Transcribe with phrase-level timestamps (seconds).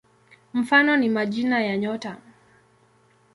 [0.53, 2.17] Mfano ni majina ya nyota.